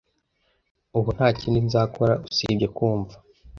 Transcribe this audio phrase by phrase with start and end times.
[0.97, 3.15] Ubu nta kindi nzakora usibye kumva,